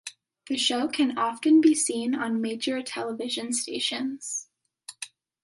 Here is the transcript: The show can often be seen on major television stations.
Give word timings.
The 0.47 0.57
show 0.57 0.87
can 0.87 1.15
often 1.15 1.61
be 1.61 1.75
seen 1.75 2.15
on 2.15 2.41
major 2.41 2.81
television 2.81 3.53
stations. 3.53 4.47